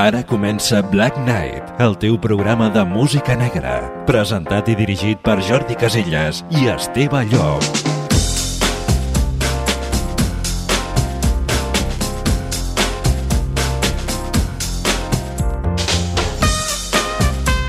Ara 0.00 0.22
comença 0.24 0.80
Black 0.80 1.12
Knight, 1.26 1.74
el 1.76 1.92
teu 2.00 2.14
programa 2.16 2.70
de 2.72 2.80
música 2.88 3.34
negra, 3.36 3.82
presentat 4.08 4.70
i 4.72 4.74
dirigit 4.78 5.18
per 5.20 5.34
Jordi 5.44 5.74
Casellas 5.76 6.38
i 6.56 6.70
Esteve 6.72 7.20
Llop. 7.28 7.60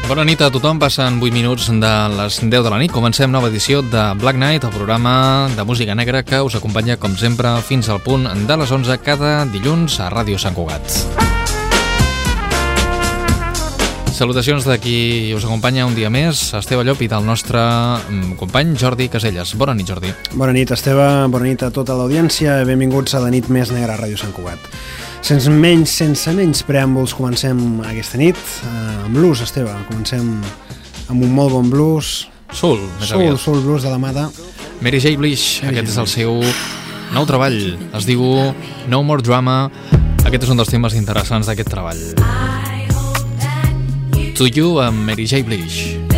Bona 0.07 0.23
nit 0.23 0.39
a 0.39 0.47
tothom, 0.47 0.79
passen 0.79 1.19
8 1.19 1.35
minuts 1.35 1.67
de 1.67 1.91
les 2.15 2.39
10 2.39 2.47
de 2.63 2.71
la 2.71 2.79
nit. 2.79 2.93
Comencem 2.95 3.27
nova 3.27 3.51
edició 3.51 3.81
de 3.83 4.05
Black 4.23 4.39
Night, 4.39 4.63
el 4.63 4.71
programa 4.71 5.49
de 5.51 5.67
música 5.67 5.95
negra 5.99 6.23
que 6.23 6.39
us 6.39 6.55
acompanya, 6.55 6.95
com 6.95 7.11
sempre, 7.19 7.57
fins 7.59 7.91
al 7.91 7.99
punt 7.99 8.23
de 8.47 8.57
les 8.63 8.71
11 8.71 9.01
cada 9.03 9.41
dilluns 9.51 9.99
a 9.99 10.07
Ràdio 10.15 10.39
Sant 10.39 10.55
Cugat. 10.55 11.20
Salutacions 14.21 14.67
de 14.69 14.75
qui 14.77 15.33
us 15.33 15.47
acompanya 15.47 15.87
un 15.89 15.95
dia 15.97 16.11
més, 16.13 16.51
Esteve 16.53 16.83
Llop 16.85 16.99
i 17.01 17.07
del 17.09 17.23
nostre 17.25 17.57
mm, 17.57 18.35
company 18.37 18.75
Jordi 18.77 19.07
Caselles. 19.09 19.55
Bona 19.57 19.73
nit, 19.73 19.87
Jordi. 19.89 20.11
Bona 20.37 20.53
nit, 20.53 20.69
Esteve. 20.75 21.07
Bona 21.33 21.47
nit 21.47 21.63
a 21.65 21.71
tota 21.73 21.95
l'audiència. 21.97 22.59
Benvinguts 22.69 23.15
a 23.17 23.21
la 23.23 23.31
nit 23.33 23.49
més 23.49 23.71
negra 23.73 23.95
a 23.95 23.97
Ràdio 23.97 24.19
Sant 24.21 24.29
Cugat. 24.35 24.67
Sense 25.25 25.49
menys, 25.49 25.95
sense 26.03 26.29
menys 26.37 26.61
preàmbuls, 26.67 27.15
comencem 27.17 27.81
aquesta 27.81 28.21
nit 28.21 28.37
eh, 28.37 29.07
amb 29.07 29.17
blues, 29.17 29.41
Esteve. 29.41 29.73
Comencem 29.87 30.29
amb 31.09 31.17
un 31.17 31.33
molt 31.33 31.57
bon 31.57 31.73
blues. 31.73 32.11
Soul, 32.53 32.77
més 32.99 33.09
Soul, 33.09 33.25
aviat. 33.25 33.41
soul 33.41 33.65
blues 33.65 33.87
de 33.87 33.89
la 33.89 33.97
mà 33.97 34.13
de... 34.13 34.27
Mary 34.85 35.01
J. 35.01 35.15
Blish, 35.17 35.63
Mary 35.63 35.79
aquest 35.79 35.95
J. 35.95 35.95
és 35.95 35.99
el 36.05 36.11
seu 36.13 36.37
nou 37.17 37.25
treball. 37.25 37.57
Es 37.89 38.05
diu 38.05 38.21
No 38.85 39.01
More 39.01 39.25
Drama. 39.25 39.63
Aquest 40.21 40.45
és 40.45 40.53
un 40.53 40.61
dels 40.61 40.69
temes 40.69 40.93
interessants 40.93 41.49
d'aquest 41.49 41.73
treball. 41.73 42.05
To 44.41 44.47
You 44.49 44.79
amb 44.81 45.05
Mary 45.05 45.27
J. 45.29 45.43
Blish. 45.45 46.10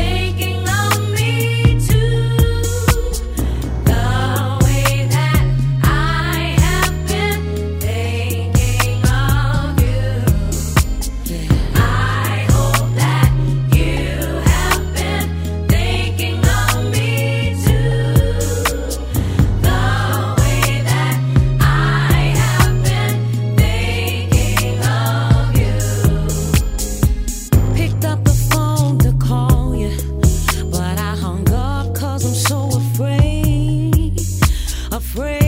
free. 35.14 35.43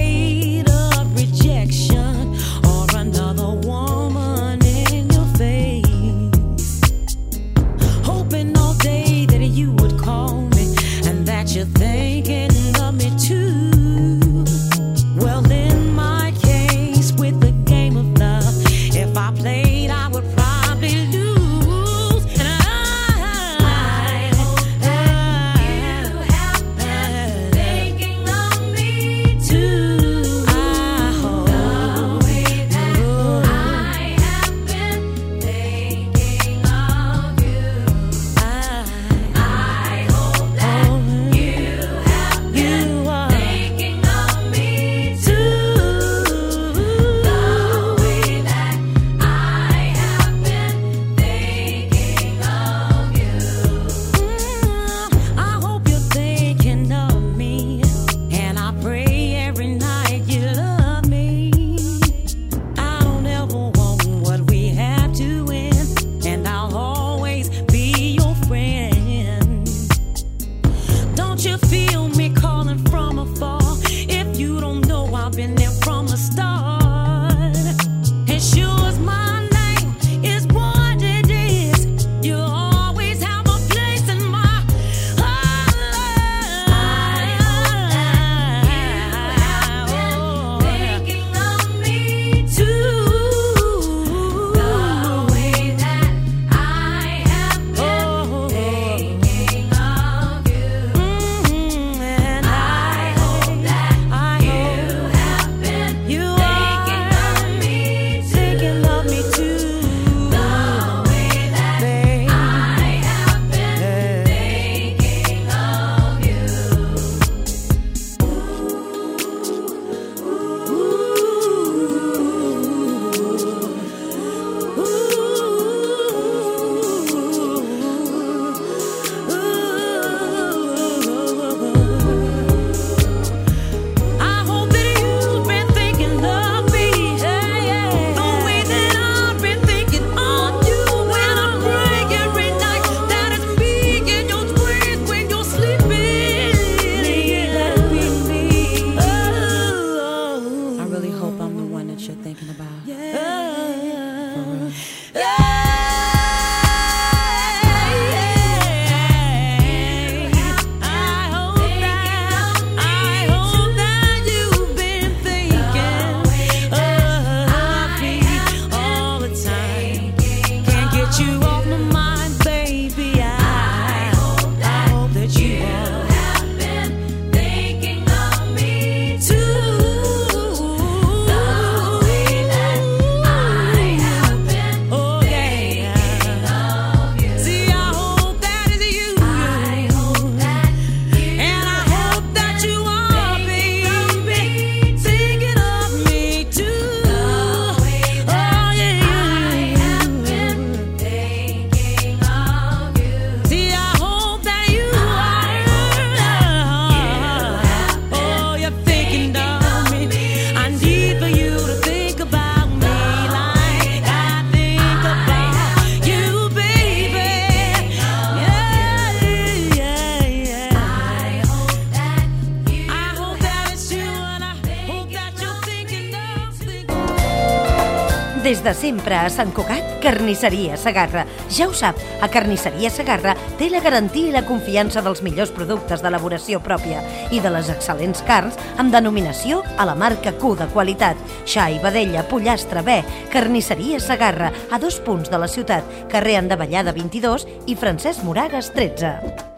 Sempre 228.76 229.16
a 229.18 229.30
Sant 229.34 229.54
Cugat, 229.56 229.96
Carnisseria 230.04 230.78
Sagarra. 230.78 231.24
Ja 231.50 231.70
ho 231.70 231.74
sap, 231.74 231.98
a 232.22 232.30
Carnisseria 232.32 232.92
Sagarra 232.94 233.34
té 233.60 233.70
la 233.72 233.82
garantia 233.84 234.30
i 234.30 234.36
la 234.36 234.44
confiança 234.46 235.02
dels 235.06 235.24
millors 235.26 235.54
productes 235.56 236.04
d'elaboració 236.04 236.60
pròpia 236.64 237.02
i 237.32 237.42
de 237.42 237.54
les 237.56 237.72
excel·lents 237.74 238.22
carns 238.28 238.60
amb 238.82 238.94
denominació 238.94 239.64
a 239.78 239.88
la 239.88 239.96
marca 239.96 240.36
Q 240.38 240.54
de 240.60 240.70
qualitat. 240.76 241.18
Xai, 241.48 241.80
vedella, 241.84 242.28
pollastre, 242.30 242.84
bé, 242.86 243.02
Carnisseria 243.34 244.04
Sagarra, 244.04 244.52
a 244.70 244.80
dos 244.80 245.00
punts 245.00 245.32
de 245.32 245.42
la 245.42 245.50
ciutat, 245.50 245.98
carrer 246.12 246.38
Andavallada 246.44 246.94
22 246.94 247.48
i 247.66 247.80
Francesc 247.80 248.28
Moragas 248.28 248.74
13. 248.76 249.55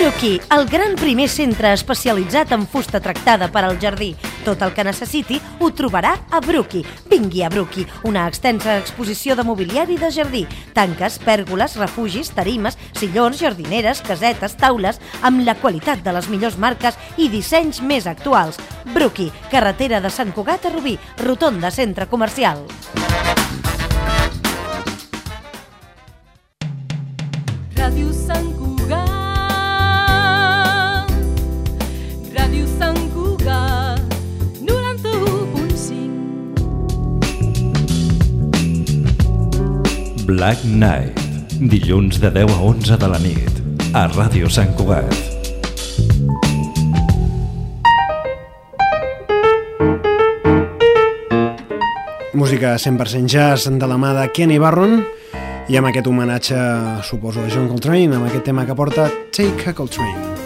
Bruki, 0.00 0.40
el 0.56 0.64
gran 0.64 0.94
primer 0.96 1.26
centre 1.28 1.74
especialitzat 1.76 2.54
en 2.56 2.62
fusta 2.64 3.02
tractada 3.04 3.50
per 3.52 3.66
al 3.66 3.76
jardí. 3.82 4.14
Tot 4.46 4.62
el 4.64 4.72
que 4.72 4.86
necessiti 4.86 5.36
ho 5.60 5.68
trobarà 5.76 6.14
a 6.32 6.40
Bruki. 6.40 6.80
Vingui 7.10 7.42
a 7.44 7.50
Bruki, 7.52 7.84
una 8.08 8.22
extensa 8.30 8.78
exposició 8.80 9.36
de 9.36 9.44
mobiliari 9.44 9.98
de 10.00 10.08
jardí. 10.08 10.46
Tanques, 10.72 11.18
pèrgoles, 11.20 11.76
refugis, 11.76 12.32
tarimes, 12.32 12.80
sillons, 12.96 13.36
jardineres, 13.44 14.00
casetes, 14.00 14.56
taules, 14.56 15.02
amb 15.20 15.44
la 15.44 15.58
qualitat 15.60 16.00
de 16.00 16.16
les 16.16 16.32
millors 16.32 16.56
marques 16.56 16.96
i 17.20 17.28
dissenys 17.28 17.82
més 17.84 18.08
actuals. 18.08 18.56
Bruki, 18.94 19.28
carretera 19.52 20.00
de 20.00 20.08
Sant 20.08 20.32
Cugat 20.32 20.64
a 20.64 20.72
Rubí, 20.72 20.96
rotonda 21.20 21.68
centre 21.68 22.08
comercial. 22.08 22.64
Black 40.30 40.62
Knight, 40.62 41.18
dilluns 41.58 42.20
de 42.22 42.30
10 42.30 42.52
a 42.54 42.58
11 42.62 42.96
de 43.02 43.08
la 43.10 43.18
nit, 43.18 43.56
a 43.98 44.04
Ràdio 44.12 44.46
Sant 44.46 44.70
Cugat. 44.78 45.10
Música 52.38 52.76
100% 52.78 53.26
jazz 53.26 53.66
de 53.66 53.90
la 53.90 53.98
mà 53.98 54.14
de 54.20 54.28
Kenny 54.30 54.60
Barron 54.62 55.00
i 55.66 55.80
amb 55.80 55.90
aquest 55.90 56.06
homenatge, 56.06 56.60
suposo, 57.02 57.42
a 57.42 57.50
John 57.50 57.66
Coltrane, 57.66 58.14
amb 58.14 58.30
aquest 58.30 58.46
tema 58.46 58.68
que 58.68 58.78
porta 58.78 59.10
Take 59.34 59.74
a 59.74 59.74
Coltrane. 59.74 60.39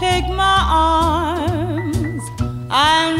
Take 0.00 0.30
my 0.30 0.64
arms, 0.66 2.24
I'll 2.70 3.19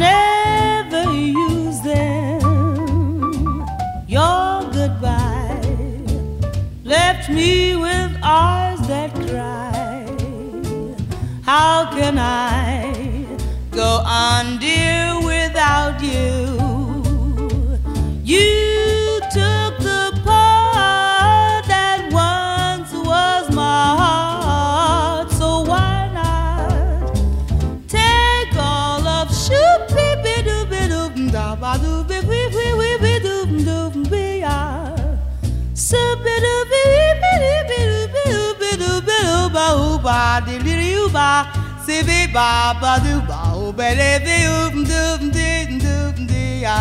baby 41.91 42.31
ba 42.31 42.71
ba 42.81 42.91
do 43.03 43.19
ba 43.27 43.39
o 43.51 43.67
baby 43.79 44.37
um 44.47 44.75
dum 44.89 45.21
dum 45.35 45.69
dum 45.83 46.15
dia 46.31 46.79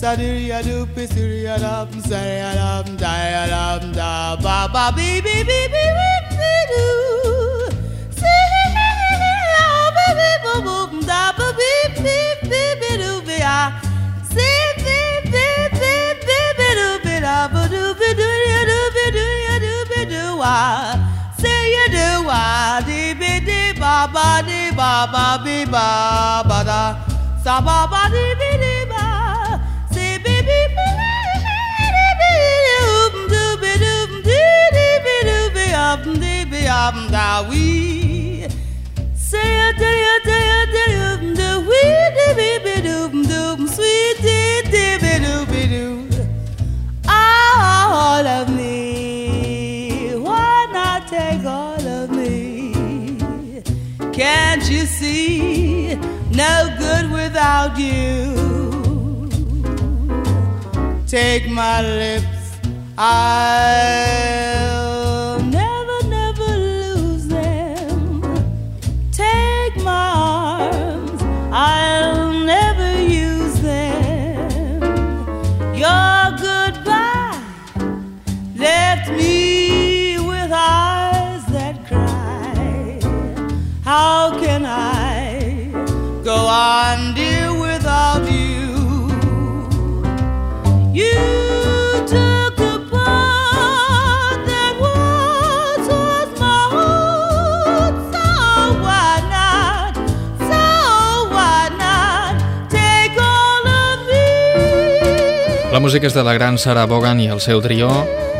Sadiria 0.00 0.60
do 0.66 0.76
pisiria 0.94 1.56
dum 1.56 1.88
saria 2.08 2.50
dum 2.84 2.96
dia 3.00 3.44
dum 3.80 3.92
da 3.96 4.36
ba 4.44 4.68
ba 4.74 4.84
baby 4.92 5.40
baby 5.48 5.84
baby 6.04 6.56
do 6.72 6.86
Wow 20.38 21.07
do 21.94 22.08
wa 22.28 22.80
di 22.88 23.02
bi 23.20 23.32
di 23.48 23.62
ba 23.80 23.96
ba 24.14 24.28
di 24.48 24.62
ba 24.78 24.92
ba 25.12 25.26
bi 25.44 25.58
ba 25.74 25.86
ba 26.48 26.58
da 26.68 26.82
sa 27.44 27.54
ba 27.66 27.78
ba 27.92 28.02
di 28.14 28.26
bi 28.40 28.50
di 28.64 28.76
ba 28.92 29.04
si 29.94 30.06
bi 30.24 30.36
bi 30.48 30.60
bi 30.76 30.88
di 31.96 32.06
bi 32.20 32.32
oop 32.84 33.14
do 33.32 33.44
bi 33.62 33.72
doop 33.84 34.10
di 34.28 34.42
di 34.76 34.88
bi 35.04 35.16
do 35.28 35.38
bi 35.54 35.66
up 35.88 36.02
di 36.22 36.34
bi 36.50 36.62
up 36.84 36.96
da 37.14 37.28
we 37.48 37.64
say 39.28 39.50
a 39.66 39.70
day 39.82 40.00
a 40.12 40.16
day 40.28 40.46
a 40.58 40.62
day 40.74 40.92
oop 41.08 41.22
do 41.38 41.50
we 41.68 41.82
di 42.16 42.26
bi 42.38 42.50
bi 42.64 42.74
doop 42.86 43.12
doop 43.30 43.58
sweet 43.74 43.97
Can't 54.18 54.68
you 54.68 54.84
see? 54.84 55.94
No 56.32 56.74
good 56.76 57.08
without 57.12 57.78
you. 57.78 58.34
Take 61.06 61.48
my 61.48 61.82
lips, 61.82 62.58
I'll 62.98 64.67
És 105.88 106.12
de 106.12 106.20
la 106.20 106.34
gran 106.36 106.58
Sarah 106.60 106.84
Vaughan 106.84 107.16
i 107.16 107.30
el 107.32 107.38
seu 107.40 107.62
trio. 107.64 107.88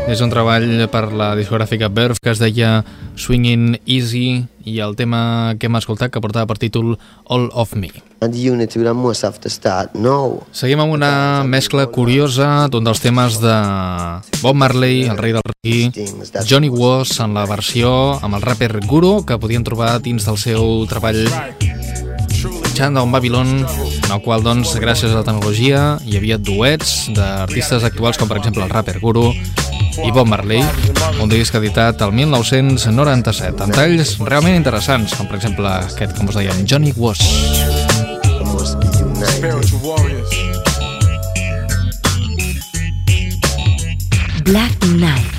És 0.05 0.21
un 0.21 0.29
treball 0.29 0.83
per 0.93 1.07
la 1.17 1.31
discogràfica 1.33 1.89
Verve 1.89 2.21
que 2.21 2.29
es 2.35 2.41
deia 2.43 2.83
Swinging 3.17 3.79
Easy 3.87 4.45
i 4.69 4.75
el 4.85 4.93
tema 4.99 5.55
que 5.57 5.65
hem 5.65 5.79
escoltat 5.81 6.13
que 6.13 6.21
portava 6.21 6.45
per 6.51 6.59
títol 6.61 6.99
All 7.25 7.49
of 7.57 7.73
Me. 7.73 7.89
Seguim 10.53 10.85
amb 10.85 10.93
una 10.93 11.13
mescla 11.49 11.87
curiosa 11.89 12.69
d'un 12.69 12.85
dels 12.85 13.01
temes 13.01 13.41
de 13.41 13.57
Bob 14.43 14.61
Marley, 14.61 15.07
el 15.09 15.17
rei 15.17 15.33
del 15.33 15.49
reggae, 15.49 15.89
Johnny 16.45 16.69
Was 16.69 17.17
en 17.25 17.33
la 17.33 17.47
versió 17.49 18.19
amb 18.21 18.37
el 18.37 18.45
rapper 18.45 18.75
Guru 18.85 19.23
que 19.25 19.41
podien 19.41 19.65
trobar 19.65 19.97
dins 20.05 20.29
del 20.29 20.37
seu 20.37 20.85
treball 20.91 21.25
Chandown 22.77 23.11
Babylon, 23.11 23.65
en 24.09 24.15
el 24.17 24.23
qual, 24.25 24.41
doncs, 24.41 24.71
gràcies 24.81 25.13
a 25.13 25.19
la 25.21 25.25
tecnologia, 25.27 25.99
hi 26.09 26.17
havia 26.17 26.39
duets 26.41 27.11
d'artistes 27.13 27.85
actuals 27.85 28.17
com, 28.17 28.29
per 28.31 28.39
exemple, 28.41 28.65
el 28.65 28.73
rapper 28.73 28.97
Guru 29.03 29.27
i 30.01 30.13
Bob 30.15 30.31
Marley, 30.31 30.65
un 31.21 31.29
disc 31.29 31.55
editat 31.59 32.01
el 32.07 32.15
1997, 32.17 33.67
amb 33.67 33.77
talls 33.77 34.15
realment 34.25 34.57
interessants, 34.57 35.13
com, 35.19 35.29
per 35.29 35.37
exemple, 35.37 35.69
aquest, 35.93 36.17
com 36.17 36.33
us 36.33 36.41
deien, 36.41 36.65
Johnny 36.65 36.95
Was. 36.97 37.21
Black 44.49 44.89
Knight. 44.89 45.38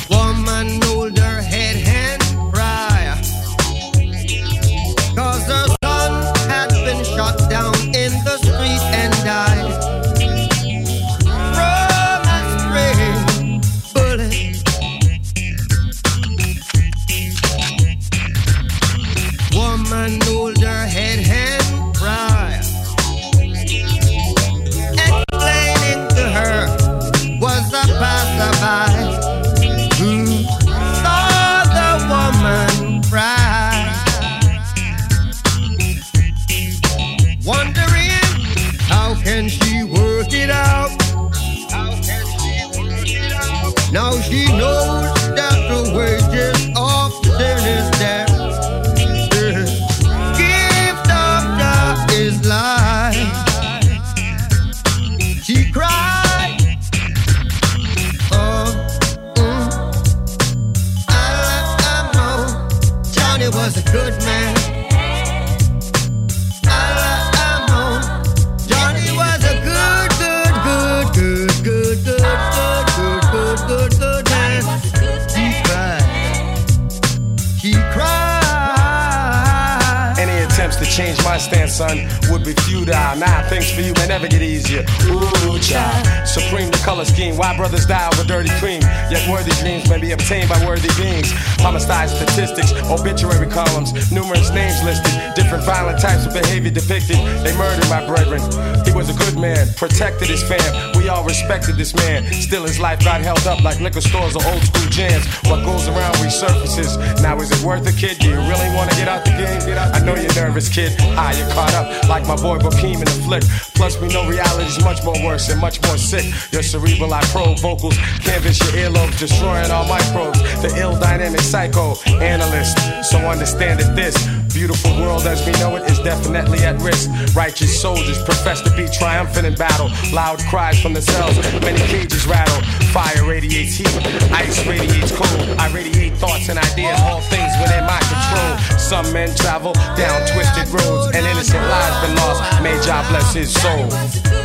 Homicide 91.80 92.10
statistics, 92.10 92.74
obituary 92.92 93.48
columns, 93.48 94.12
numerous 94.12 94.52
names 94.52 94.84
listed, 94.84 95.14
different 95.34 95.64
violent 95.64 95.98
types 95.98 96.26
of 96.26 96.34
behavior 96.34 96.70
depicted. 96.70 97.16
They 97.16 97.56
murdered 97.56 97.88
my 97.88 98.06
brethren. 98.06 98.42
He 98.84 98.92
was 98.92 99.08
a 99.08 99.14
good 99.14 99.40
man, 99.40 99.66
protected 99.78 100.28
his 100.28 100.44
fam. 100.44 100.92
We 100.98 101.08
all 101.08 101.24
respected 101.24 101.78
this 101.78 101.96
man. 101.96 102.26
Still, 102.34 102.66
his 102.66 102.80
life 102.82 103.00
got 103.06 103.22
held 103.22 103.48
up 103.48 103.64
like 103.64 103.80
liquor 103.80 104.02
stores 104.02 104.36
or 104.36 104.46
old 104.46 104.62
school 104.62 104.90
jams. 104.90 105.26
What 105.48 105.64
goes 105.64 105.88
around 105.88 106.16
resurfaces. 106.16 107.00
Now, 107.22 107.40
is 107.40 107.50
it 107.50 107.66
worth 107.66 107.88
it, 107.88 107.96
kid? 107.96 108.20
Do 108.20 108.28
you 108.28 108.36
really 108.36 108.76
want 108.76 108.92
to 108.92 108.98
get 108.98 109.08
out 109.08 109.24
the 109.24 109.32
game? 109.32 109.80
I 109.80 110.00
know 110.04 110.16
you're 110.16 110.36
nervous, 110.36 110.68
kid. 110.68 110.94
Ah, 111.16 111.32
you're 111.32 111.50
caught 111.52 111.74
up 111.76 112.10
like 112.10 112.28
my 112.28 112.36
boy 112.36 112.58
Bokeem 112.58 112.96
in 112.96 113.08
the 113.08 113.22
flick. 113.24 113.44
Plus, 113.80 113.98
we 114.02 114.10
know 114.10 114.28
reality's 114.28 114.84
much 114.84 115.02
more 115.06 115.16
worse 115.24 115.48
and 115.50 115.62
much 115.62 115.82
more 115.84 115.98
sick. 115.98 116.26
Your 116.52 116.62
cerebral, 116.62 117.14
I 117.14 117.22
probe 117.32 117.60
vocals, 117.60 117.96
canvas 118.20 118.60
your 118.60 118.84
earlobes, 118.84 119.18
destroying 119.18 119.72
all 119.72 119.88
microbes. 119.88 120.38
The 120.62 120.76
ill 120.82 121.00
dynamic 121.00 121.40
psycho 121.40 121.96
analyst. 122.20 122.78
So 123.10 123.20
understand 123.20 123.80
that 123.80 123.96
this 123.96 124.18
beautiful 124.54 124.92
world 125.00 125.26
as 125.26 125.46
we 125.46 125.52
know 125.54 125.76
it 125.76 125.90
is 125.90 126.00
definitely 126.00 126.60
at 126.60 126.82
risk. 126.82 127.10
Righteous 127.36 127.82
soldiers 127.82 128.22
profess 128.24 128.62
to 128.62 128.72
be 128.76 128.88
triumphant 128.88 129.46
in 129.46 129.56
battle. 129.56 129.90
Loud 130.14 130.40
cries 130.50 130.82
from 130.82 130.94
the 130.94 131.02
cells, 131.02 131.38
many 131.62 131.80
cages 131.88 132.26
rattle. 132.28 132.62
Fire 132.92 133.26
radiates 133.26 133.76
heat, 133.76 133.96
ice 134.32 134.66
radiates 134.66 135.12
cold. 135.12 135.42
I 135.60 135.72
radiate 135.74 136.14
thoughts 136.18 136.50
and 136.50 136.58
ideas, 136.58 137.00
all 137.02 137.22
things 137.22 137.52
within 137.62 137.86
my 137.86 138.00
control. 138.10 138.78
Some 138.78 139.12
men 139.14 139.36
travel 139.36 139.74
down 139.96 140.20
twisted 140.28 140.68
roads, 140.70 141.16
and 141.16 141.26
innocent 141.26 141.64
lives 141.64 142.08
been 142.08 142.16
lost. 142.18 142.64
May 142.64 142.76
Jah 142.82 143.06
bless 143.10 143.34
his 143.34 143.54
soul. 143.54 144.39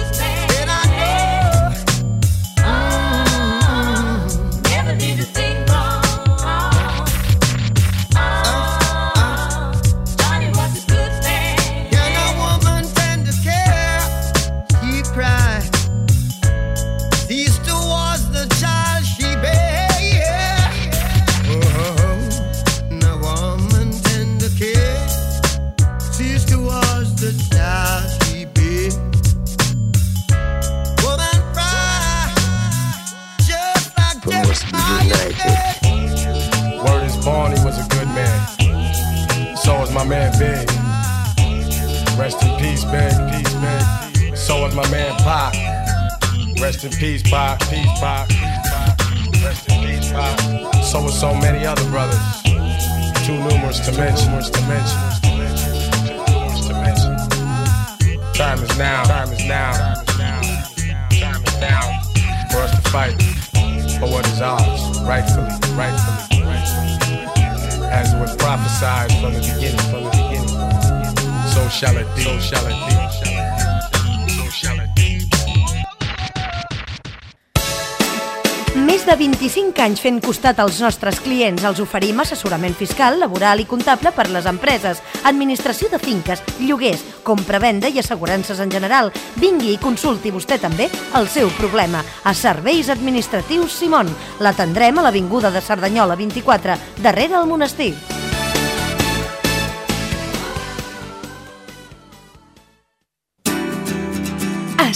Peace, 42.90 43.18
Big. 43.20 43.44
Peace, 43.44 43.54
Big. 44.20 44.36
So 44.36 44.66
is 44.66 44.74
my 44.74 44.88
man 44.90 45.14
Pop. 45.18 45.54
Rest 46.60 46.84
in 46.84 46.90
peace, 46.92 47.22
Pop. 47.22 47.60
Peace, 47.70 47.86
Pop. 48.00 48.28
Rest 49.42 49.68
in 49.70 49.86
peace, 49.86 50.12
Pop. 50.12 50.38
So 50.84 51.06
is 51.06 51.18
so 51.18 51.34
many 51.34 51.66
other 51.66 51.84
brothers. 51.90 52.42
Too 53.24 53.38
numerous 53.48 53.80
to 53.80 53.92
mention. 53.92 54.26
Numerous 54.26 54.50
to 54.50 54.62
mention. 54.68 55.24
Time 58.34 58.58
is 58.62 58.76
now. 58.76 59.04
Time 59.04 59.32
is 59.32 59.44
now. 59.46 59.94
Time 60.04 61.42
is 61.42 61.60
now 61.60 62.02
for 62.50 62.58
us 62.58 62.70
to 62.70 62.90
fight 62.90 63.14
for 63.98 64.10
what 64.10 64.26
is 64.26 64.40
ours, 64.42 65.00
rightfully, 65.02 65.46
rightfully, 65.76 66.42
rightfully. 66.42 66.94
As 67.90 68.12
was 68.16 68.34
prophesied 68.36 69.12
from 69.20 69.34
the 69.34 69.40
beginning, 69.40 69.78
from 69.78 70.04
the 70.04 70.10
beginning. 70.10 70.23
Shall 71.70 71.96
it 71.96 72.06
be. 72.14 72.24
Més 78.84 79.04
de 79.06 79.14
25 79.14 79.78
anys 79.84 80.00
fent 80.02 80.16
costat 80.22 80.58
als 80.62 80.80
nostres 80.82 81.20
clients 81.22 81.62
els 81.66 81.78
oferim 81.82 82.18
assessorament 82.22 82.74
fiscal, 82.74 83.18
laboral 83.20 83.62
i 83.62 83.66
comptable 83.70 84.10
per 84.16 84.26
les 84.34 84.48
empreses, 84.50 84.98
administració 85.30 85.90
de 85.92 86.00
finques, 86.02 86.42
lloguers, 86.58 87.04
compra-venda 87.22 87.90
i 87.90 88.02
assegurances 88.02 88.58
en 88.64 88.74
general. 88.74 89.12
Vingui 89.36 89.74
i 89.74 89.78
consulti 89.82 90.34
vostè 90.34 90.58
també 90.58 90.90
el 91.14 91.30
seu 91.30 91.52
problema. 91.60 92.02
A 92.24 92.34
Serveis 92.34 92.90
Administratius 92.90 93.78
Simon. 93.78 94.10
L'atendrem 94.40 94.98
a 94.98 95.06
l'Avinguda 95.06 95.54
de 95.54 95.62
Cerdanyola 95.62 96.18
24, 96.18 96.78
darrere 97.02 97.38
el 97.38 97.50
monestir. 97.50 97.92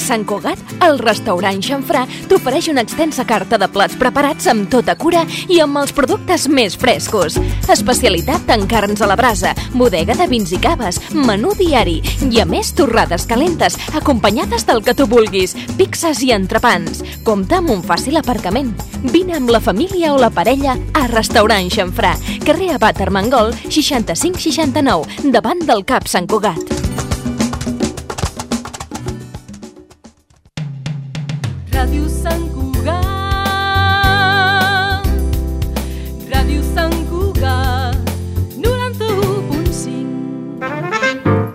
Sant 0.09 0.25
Cugat, 0.25 0.61
el 0.87 0.97
restaurant 1.03 1.59
Xanfrà 1.61 2.07
t'ofereix 2.31 2.71
una 2.73 2.81
extensa 2.87 3.27
carta 3.29 3.59
de 3.61 3.67
plats 3.69 3.97
preparats 4.01 4.47
amb 4.49 4.65
tota 4.73 4.95
cura 4.97 5.25
i 5.53 5.59
amb 5.61 5.77
els 5.83 5.93
productes 5.93 6.47
més 6.49 6.79
frescos. 6.81 7.37
Especialitat 7.69 8.49
en 8.55 8.65
carns 8.71 9.03
a 9.05 9.09
la 9.11 9.19
brasa, 9.21 9.53
bodega 9.75 10.17
de 10.17 10.29
vins 10.31 10.55
i 10.57 10.61
caves, 10.65 11.01
menú 11.13 11.53
diari 11.59 11.99
i 12.25 12.41
a 12.41 12.47
més 12.49 12.73
torrades 12.79 13.29
calentes 13.29 13.77
acompanyades 14.01 14.65
del 14.69 14.81
que 14.87 14.97
tu 14.97 15.05
vulguis, 15.11 15.53
pizzas 15.77 16.25
i 16.25 16.33
entrepans. 16.33 17.05
Compta 17.27 17.61
amb 17.61 17.75
un 17.77 17.85
fàcil 17.85 18.17
aparcament. 18.17 18.73
Vine 19.13 19.37
amb 19.37 19.53
la 19.53 19.61
família 19.61 20.15
o 20.15 20.23
la 20.23 20.33
parella 20.33 20.79
a 20.97 21.05
Restaurant 21.13 21.69
Xanfrà, 21.75 22.17
carrer 22.49 22.73
Abat 22.79 23.05
Armengol 23.05 23.53
6569, 23.69 25.31
davant 25.37 25.61
del 25.69 25.85
Cap 25.85 26.09
Sant 26.09 26.31
Cugat. 26.31 27.08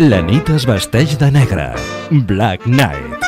La 0.01 0.23
nit 0.25 0.47
es 0.49 0.63
vesteix 0.65 1.13
de 1.21 1.29
negre. 1.29 1.67
Black 2.25 2.65
Night. 2.65 3.23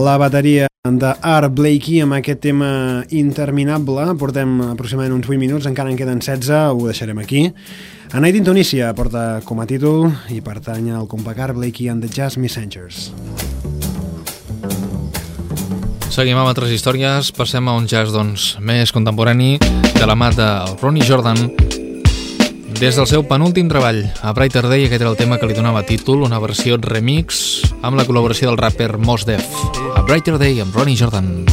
La 0.00 0.16
bateria 0.16 0.66
de 0.84 1.10
Art 1.20 1.52
Blakey 1.52 2.00
amb 2.00 2.16
aquest 2.16 2.40
tema 2.40 3.04
interminable. 3.12 4.06
Portem 4.16 4.54
aproximadament 4.70 5.18
uns 5.18 5.28
8 5.28 5.38
minuts, 5.38 5.68
encara 5.68 5.92
en 5.92 5.98
queden 5.98 6.22
16, 6.24 6.72
ho 6.72 6.86
deixarem 6.88 7.20
aquí. 7.20 7.50
A 8.12 8.20
Night 8.20 8.40
in 8.40 8.44
Tunisia 8.44 8.94
porta 8.96 9.42
com 9.44 9.60
a 9.60 9.66
títol 9.68 10.08
i 10.32 10.40
pertany 10.40 10.88
al 10.90 11.06
compact 11.06 11.44
Art 11.44 11.58
Blakey 11.58 11.90
and 11.92 12.02
the 12.02 12.08
Jazz 12.08 12.40
Messengers. 12.40 13.10
Seguim 16.10 16.40
amb 16.40 16.48
altres 16.48 16.72
històries, 16.74 17.30
passem 17.36 17.68
a 17.68 17.76
un 17.76 17.86
jazz 17.86 18.10
doncs, 18.16 18.56
més 18.58 18.90
contemporani 18.90 19.58
de 19.60 20.08
la 20.08 20.16
mà 20.16 20.32
de 20.34 20.48
Ronnie 20.80 21.06
Jordan 21.06 21.69
des 22.80 22.96
del 22.96 23.06
seu 23.06 23.20
penúltim 23.28 23.68
treball, 23.68 24.06
a 24.24 24.32
Brighter 24.32 24.64
Day, 24.64 24.86
aquest 24.86 25.02
era 25.04 25.10
el 25.12 25.18
tema 25.20 25.36
que 25.36 25.44
li 25.44 25.52
donava 25.52 25.84
títol, 25.84 26.24
una 26.24 26.40
versió 26.40 26.80
remix 26.80 27.60
amb 27.84 28.00
la 28.00 28.06
col·laboració 28.08 28.48
del 28.48 28.60
rapper 28.62 28.94
Mos 28.96 29.28
Def. 29.28 29.44
A 29.92 30.00
Brighter 30.00 30.38
Day 30.40 30.64
amb 30.64 30.72
Ronnie 30.72 30.96
Jordan. 30.96 31.44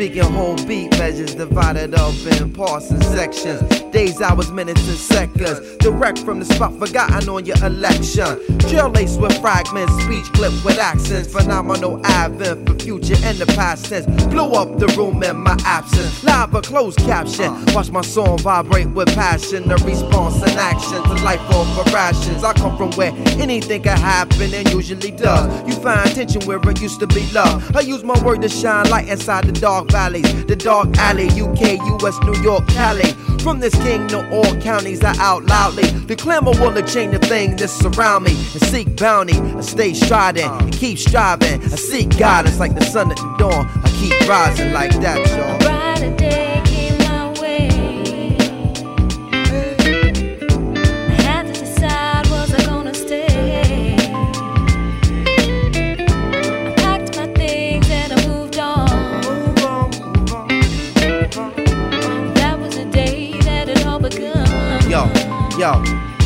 I 0.00 0.04
speak 0.04 0.16
in 0.16 0.32
whole 0.32 0.56
beat 0.66 0.98
measures 0.98 1.34
divided 1.34 1.94
up 1.94 2.14
in 2.24 2.50
parts 2.54 2.90
and 2.90 3.04
sections. 3.04 3.60
Days, 3.90 4.22
hours, 4.22 4.50
minutes, 4.50 4.88
and 4.88 4.96
seconds. 4.96 5.76
Direct 5.76 6.20
from 6.20 6.38
the 6.38 6.46
spot 6.46 6.72
forgotten 6.78 7.28
on 7.28 7.44
your 7.44 7.62
election. 7.62 8.38
Drill 8.60 8.88
lace 8.88 9.18
with 9.18 9.38
fragments, 9.42 9.92
speech 10.04 10.24
clip 10.32 10.52
with 10.64 10.78
accents. 10.78 11.30
Phenomenal 11.30 12.00
advent 12.06 12.66
for 12.66 12.78
future 12.78 13.16
and 13.24 13.36
the 13.36 13.46
past 13.54 13.86
tense. 13.86 14.06
Blow 14.28 14.52
up 14.52 14.78
the 14.78 14.86
room 14.96 15.22
in 15.22 15.36
my 15.36 15.56
absence. 15.66 16.24
Live 16.24 16.54
a 16.54 16.62
closed 16.62 16.98
caption. 17.00 17.52
Watch 17.74 17.90
my 17.90 18.00
song 18.00 18.38
vibrate 18.38 18.88
with 18.88 19.08
passion. 19.14 19.68
The 19.68 19.76
response 19.84 20.40
and 20.40 20.52
action 20.52 21.02
to 21.02 21.24
life 21.24 21.42
over 21.52 21.90
rations. 21.90 22.42
I 22.42 22.54
come 22.54 22.74
from 22.78 22.92
where 22.92 23.12
anything 23.38 23.82
can 23.82 23.98
happen 23.98 24.54
and 24.54 24.70
usually 24.72 25.10
does. 25.10 25.68
You 25.68 25.74
find 25.74 26.10
tension 26.14 26.40
where 26.46 26.58
it 26.58 26.80
used 26.80 27.00
to 27.00 27.06
be 27.06 27.28
love. 27.32 27.76
I 27.76 27.80
use 27.80 28.02
my 28.02 28.18
word 28.24 28.40
to 28.42 28.48
shine 28.48 28.88
light 28.88 29.08
inside 29.08 29.44
the 29.44 29.52
dark 29.52 29.89
valleys. 29.90 30.44
The 30.46 30.56
dark 30.56 30.96
alley, 30.98 31.28
UK, 31.28 31.78
US, 32.02 32.18
New 32.22 32.40
York, 32.42 32.66
Cali. 32.68 33.12
From 33.42 33.60
this 33.60 33.74
king 33.76 34.06
to 34.08 34.28
all 34.30 34.54
counties, 34.60 35.02
I 35.02 35.16
out 35.18 35.44
loudly. 35.46 35.84
The 35.84 36.16
clamor 36.16 36.52
will 36.52 36.74
change 36.82 37.12
the 37.12 37.26
things 37.26 37.60
that 37.60 37.68
surround 37.68 38.24
me. 38.24 38.32
And 38.32 38.62
seek 38.62 38.96
bounty, 38.96 39.34
I 39.34 39.60
stay 39.62 39.94
striding 39.94 40.50
and 40.50 40.72
keep 40.72 40.98
striving. 40.98 41.62
I 41.62 41.76
seek 41.76 42.18
guidance 42.18 42.58
like 42.58 42.74
the 42.74 42.84
sun 42.84 43.10
at 43.10 43.16
the 43.16 43.34
dawn. 43.38 43.66
I 43.84 43.90
keep 43.98 44.28
rising 44.28 44.72
like 44.72 44.92
that, 45.00 45.18
y'all. 45.36 46.69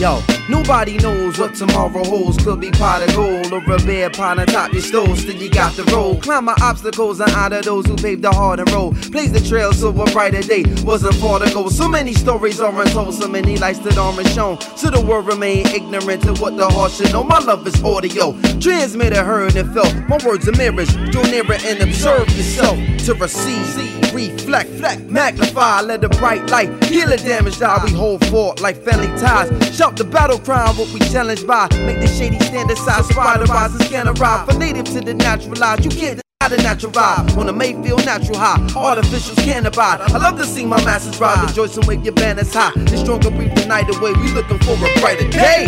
要 0.00 0.20
Nobody 0.48 0.98
knows 0.98 1.38
what 1.38 1.54
tomorrow 1.54 2.04
holds. 2.04 2.36
Could 2.44 2.60
be 2.60 2.70
pot 2.70 3.02
of 3.02 3.14
gold 3.14 3.50
or 3.52 3.72
a 3.72 3.78
bear 3.78 4.10
pond 4.10 4.40
on 4.40 4.46
top 4.46 4.72
your 4.72 4.82
stove. 4.82 5.18
Still 5.18 5.36
you 5.36 5.48
got 5.48 5.74
the 5.74 5.84
road. 5.84 6.22
Climb 6.22 6.44
my 6.44 6.54
obstacles 6.60 7.20
and 7.20 7.30
honor 7.32 7.62
those 7.62 7.86
who 7.86 7.96
paved 7.96 8.22
the 8.22 8.30
hard 8.30 8.60
and 8.60 8.70
road. 8.70 8.92
Blaze 9.10 9.32
the 9.32 9.40
trail 9.40 9.72
so 9.72 9.88
a 9.88 10.10
brighter 10.12 10.42
day 10.42 10.64
wasn't 10.84 11.14
far 11.14 11.38
to 11.38 11.52
go. 11.54 11.68
So 11.70 11.88
many 11.88 12.12
stories 12.12 12.60
are 12.60 12.82
untold, 12.82 13.14
so 13.14 13.26
many 13.26 13.56
lights 13.56 13.78
that 13.80 13.96
aren't 13.96 14.28
shown. 14.28 14.60
So 14.76 14.90
the 14.90 15.00
world 15.00 15.26
remain 15.26 15.66
ignorant 15.68 16.22
to 16.24 16.34
what 16.34 16.56
the 16.56 16.68
heart 16.68 16.92
should 16.92 17.12
know. 17.12 17.24
My 17.24 17.38
love 17.38 17.66
is 17.66 17.82
audio. 17.82 18.32
Transmitted, 18.60 19.24
heard, 19.24 19.56
and 19.56 19.72
felt. 19.72 19.94
My 20.08 20.18
words 20.26 20.46
are 20.46 20.52
mirrors. 20.52 20.92
Draw 21.10 21.22
nearer 21.22 21.56
and 21.64 21.82
observe 21.82 22.28
yourself 22.36 22.76
to 23.04 23.14
receive, 23.14 24.14
reflect, 24.14 24.70
magnify. 25.10 25.80
Let 25.80 26.02
the 26.02 26.08
bright 26.10 26.48
light 26.50 26.84
heal 26.84 27.08
the 27.08 27.16
damage 27.16 27.58
that 27.58 27.82
We 27.84 27.92
hold 27.92 28.24
fort 28.26 28.60
like 28.60 28.76
family 28.76 29.08
ties. 29.20 29.48
Shout 29.74 29.96
the 29.96 30.04
battle 30.04 30.33
cry, 30.38 30.72
what 30.72 30.92
we 30.92 31.00
challenged 31.00 31.46
by. 31.46 31.68
Make 31.86 32.00
the 32.00 32.08
shady 32.08 32.38
stand 32.40 32.70
aside, 32.70 33.04
spider 33.04 33.44
rise 33.44 33.74
and 33.74 33.84
scan 33.84 34.08
arrive. 34.08 34.48
For 34.48 34.58
native 34.58 34.86
to 34.86 35.00
the 35.00 35.14
naturalized, 35.14 35.84
you 35.84 35.90
can't 35.90 36.20
the 36.48 36.58
natural 36.58 36.92
vibe. 36.92 37.36
On 37.38 37.48
a 37.48 37.52
Mayfield 37.52 38.04
natural 38.04 38.38
high, 38.38 38.58
artificials 38.74 39.36
can't 39.44 39.66
abide. 39.66 40.00
I 40.00 40.18
love 40.18 40.36
to 40.38 40.44
see 40.44 40.66
my 40.66 40.82
masses 40.84 41.18
rejoice 41.20 41.76
and 41.76 41.86
wave 41.86 42.04
your 42.04 42.14
banners 42.14 42.52
high. 42.52 42.72
The 42.74 42.96
stronger 42.98 43.30
breathe 43.30 43.54
the 43.54 43.66
night 43.66 43.88
away. 43.96 44.12
We 44.12 44.32
looking 44.32 44.58
for 44.58 44.72
a 44.72 45.00
brighter 45.00 45.28
day. 45.28 45.66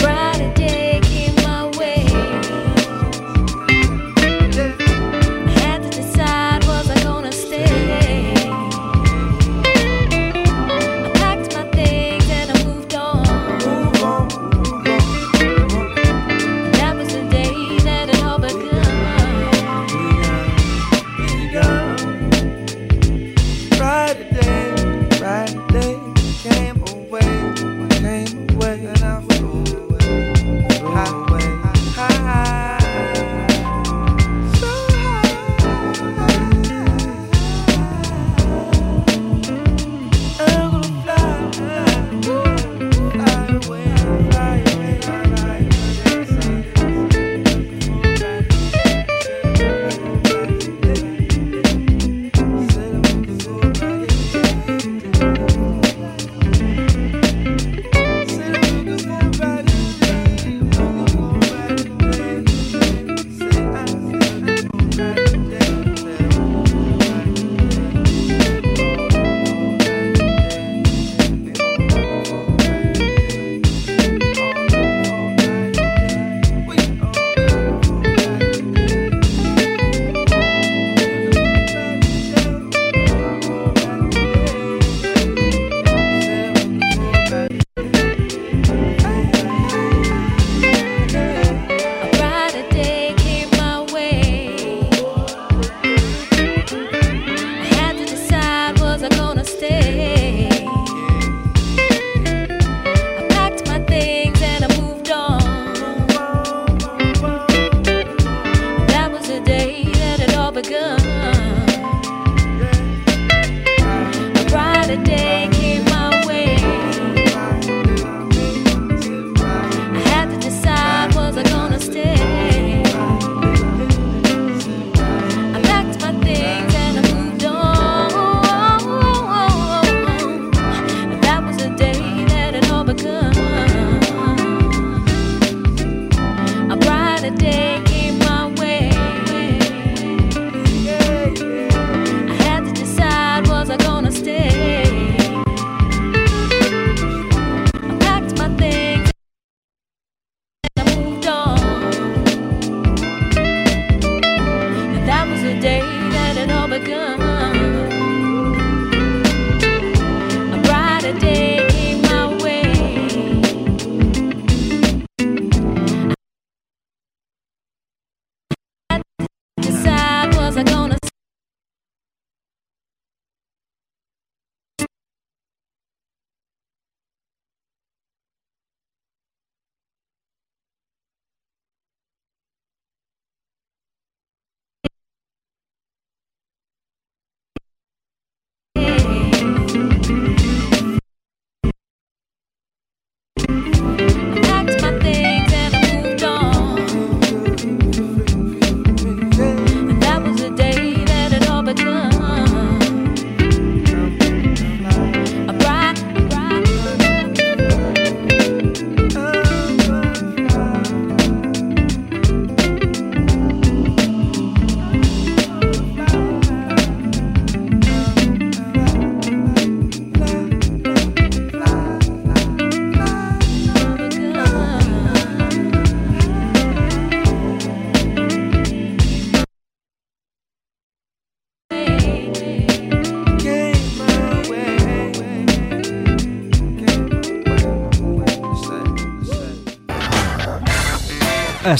brighter 0.00 0.52
day 0.54 1.05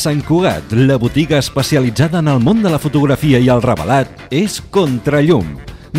Sant 0.07 0.21
Cugat, 0.23 0.71
la 0.71 1.01
botiga 1.03 1.41
especialitzada 1.43 2.21
en 2.23 2.29
el 2.31 2.39
món 2.39 2.61
de 2.63 2.71
la 2.71 2.79
fotografia 2.79 3.41
i 3.43 3.49
el 3.51 3.59
revelat 3.65 4.07
és 4.31 4.61
Contrallum. 4.71 5.49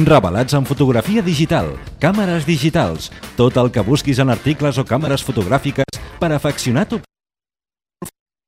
Revelats 0.07 0.55
en 0.55 0.63
fotografia 0.69 1.19
digital, 1.25 1.73
càmeres 1.99 2.47
digitals, 2.47 3.09
tot 3.35 3.59
el 3.59 3.67
que 3.67 3.83
busquis 3.83 4.21
en 4.23 4.31
articles 4.31 4.79
o 4.79 4.85
càmeres 4.87 5.25
fotogràfiques 5.27 5.99
per 6.21 6.31
afeccionar 6.31 6.85
tu 6.87 7.01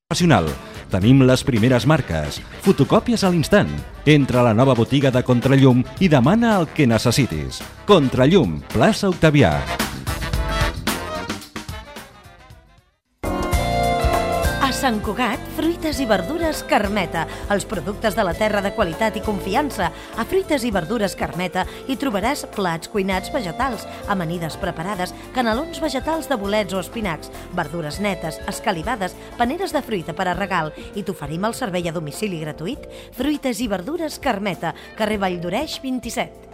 professional. 0.08 0.48
Tenim 0.88 1.26
les 1.28 1.44
primeres 1.44 1.84
marques, 1.84 2.40
fotocòpies 2.64 3.20
a 3.20 3.28
l'instant. 3.28 3.68
Entra 4.08 4.40
a 4.40 4.48
la 4.48 4.56
nova 4.56 4.72
botiga 4.72 5.12
de 5.12 5.20
Contrallum 5.28 5.84
i 6.00 6.08
demana 6.08 6.56
el 6.56 6.70
que 6.72 6.88
necessitis. 6.88 7.60
Contrallum, 7.84 8.62
plaça 8.72 9.12
Octavià. 9.12 9.58
Sant 14.80 15.02
Cugat, 15.04 15.42
fruites 15.58 15.98
i 16.00 16.06
verdures 16.08 16.62
Carmeta. 16.64 17.26
Els 17.52 17.66
productes 17.68 18.14
de 18.16 18.24
la 18.24 18.32
terra 18.32 18.62
de 18.64 18.70
qualitat 18.72 19.18
i 19.18 19.20
confiança. 19.20 19.90
A 20.16 20.24
Fruites 20.24 20.64
i 20.64 20.70
Verdures 20.72 21.12
Carmeta 21.20 21.66
hi 21.84 21.98
trobaràs 22.00 22.46
plats 22.54 22.88
cuinats 22.88 23.28
vegetals, 23.34 23.84
amanides 24.08 24.56
preparades, 24.62 25.12
canelons 25.36 25.82
vegetals 25.84 26.32
de 26.32 26.40
bolets 26.40 26.72
o 26.72 26.80
espinacs, 26.80 27.28
verdures 27.52 28.00
netes, 28.00 28.40
escalivades, 28.48 29.12
paneres 29.36 29.76
de 29.76 29.84
fruita 29.84 30.16
per 30.16 30.30
a 30.30 30.36
regal 30.38 30.72
i 30.96 31.04
t'oferim 31.04 31.44
el 31.44 31.60
servei 31.60 31.84
a 31.84 31.92
domicili 31.92 32.40
gratuït. 32.40 32.88
Fruites 33.20 33.60
i 33.60 33.68
Verdures 33.68 34.16
Carmeta, 34.16 34.72
carrer 34.96 35.20
Valldoreix 35.20 35.76
27. 35.84 36.48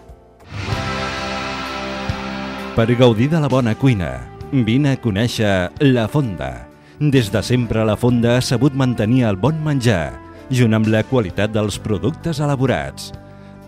Per 2.74 2.94
gaudir 2.98 3.30
de 3.30 3.38
la 3.38 3.48
bona 3.48 3.78
cuina, 3.78 4.16
vine 4.50 4.96
a 4.96 4.98
conèixer 4.98 5.70
La 5.94 6.10
Fonda. 6.10 6.75
Des 6.98 7.28
de 7.28 7.42
sempre 7.44 7.82
la 7.84 7.96
Fonda 8.00 8.38
ha 8.38 8.40
sabut 8.40 8.72
mantenir 8.72 9.26
el 9.28 9.36
bon 9.36 9.58
menjar, 9.60 10.16
junt 10.48 10.72
amb 10.72 10.88
la 10.88 11.02
qualitat 11.04 11.52
dels 11.52 11.76
productes 11.76 12.40
elaborats. 12.40 13.10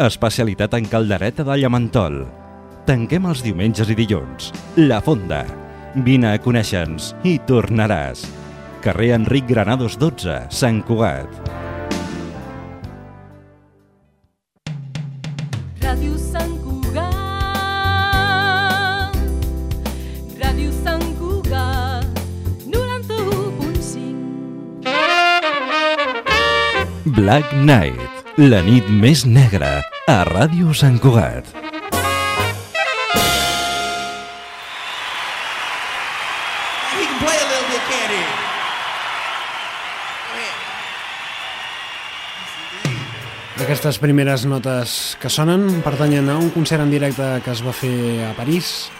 Especialitat 0.00 0.78
en 0.78 0.88
caldereta 0.88 1.44
de 1.44 1.58
llamentol. 1.60 2.22
Tanquem 2.88 3.28
els 3.28 3.44
diumenges 3.44 3.92
i 3.92 3.98
dilluns. 3.98 4.48
La 4.80 5.02
Fonda. 5.04 5.42
Vine 6.08 6.32
a 6.32 6.40
conèixer-nos 6.40 7.12
i 7.28 7.36
tornaràs. 7.44 8.24
Carrer 8.80 9.12
Enric 9.20 9.44
Granados 9.52 10.00
12, 10.00 10.46
Sant 10.48 10.80
Cugat. 10.88 11.67
Black 27.18 27.50
Night, 27.52 27.98
la 28.38 28.60
nit 28.62 28.86
més 28.94 29.24
negra, 29.26 29.82
a 30.06 30.22
Ràdio 30.28 30.70
Sant 30.70 31.00
Cugat. 31.02 31.48
He 36.94 37.02
can 37.02 37.18
play 37.18 37.34
a 37.34 37.46
little 37.48 37.66
bit, 37.72 37.82
can't 37.90 38.12
he? 38.14 38.22
Aquestes 43.66 43.98
primeres 43.98 44.46
notes 44.46 45.16
que 45.18 45.26
sonen 45.28 45.82
pertanyen 45.82 46.30
a 46.30 46.38
un 46.38 46.54
concert 46.54 46.86
en 46.86 46.92
directe 46.94 47.42
que 47.42 47.50
es 47.50 47.64
va 47.66 47.74
fer 47.74 48.28
a 48.28 48.30
París. 48.38 48.92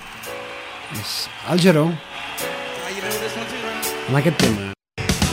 És 0.99 1.31
el 1.55 1.63
Geró. 1.63 1.87
Amb 4.09 4.19
aquest 4.25 4.43
tema. 4.43 4.75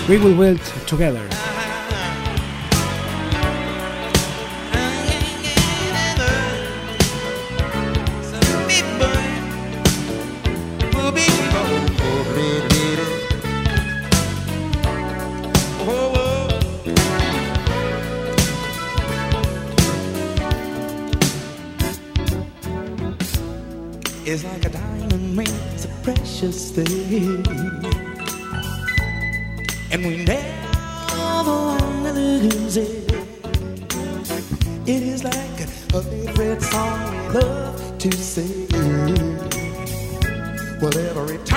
We 0.06 0.22
will 0.22 0.38
build 0.38 0.62
together. 0.86 1.45
It's 24.36 24.44
like 24.44 24.66
a 24.66 24.70
diamond 24.70 25.38
ring, 25.38 25.48
it's 25.74 25.86
a 25.86 25.88
precious 26.04 26.72
thing. 26.72 27.48
And 29.92 30.06
we 30.06 30.26
never 30.26 31.46
want 31.46 32.04
to 32.04 32.12
lose 32.12 32.76
it. 32.76 33.14
It 34.86 35.04
is 35.04 35.24
like 35.24 35.62
a 35.62 35.68
favorite 36.02 36.62
song 36.62 37.16
we 37.16 37.40
love 37.40 37.98
to 37.98 38.12
sing. 38.12 38.68
Well, 40.82 40.98
every 40.98 41.38
time 41.46 41.55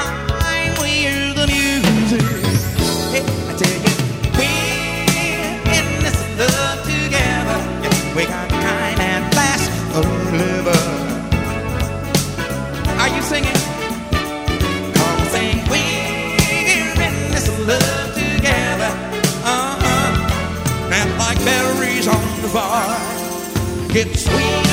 It's 23.90 24.24
sweet. 24.24 24.67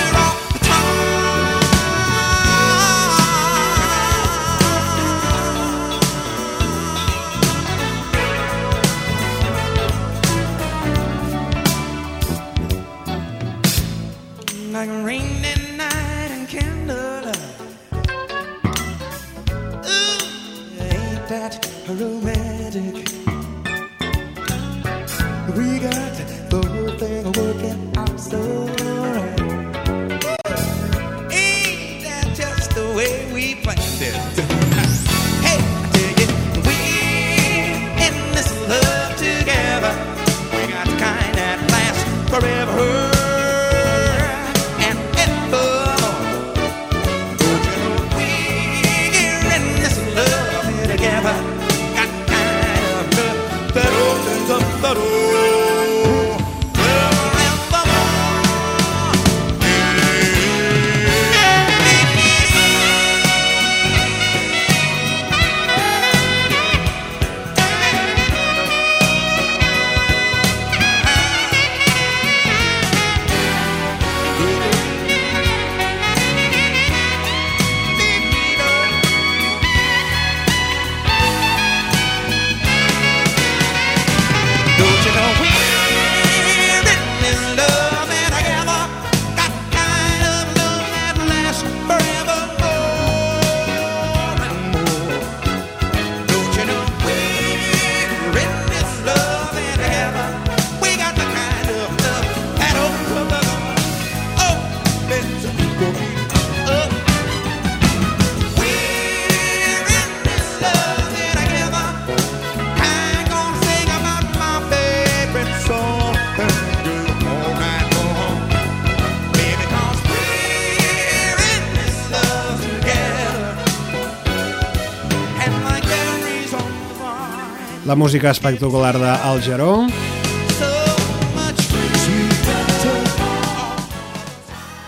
La 127.95 127.99
música 127.99 128.27
espectacular 128.29 128.97
d'Al 128.99 129.37
Jaró. 129.39 129.87